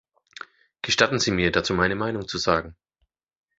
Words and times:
Gestatten 0.81 1.19
Sie 1.19 1.29
mir, 1.29 1.51
dazu 1.51 1.75
meine 1.75 1.93
Meinung 1.95 2.27
zu 2.27 2.39
sagen. 2.39 2.75